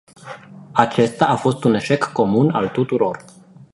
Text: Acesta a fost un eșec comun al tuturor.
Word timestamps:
Acesta 0.73 1.27
a 1.27 1.35
fost 1.35 1.63
un 1.63 1.73
eșec 1.73 2.03
comun 2.03 2.49
al 2.49 2.69
tuturor. 2.69 3.25